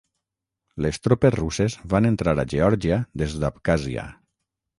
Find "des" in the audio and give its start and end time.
3.25-3.37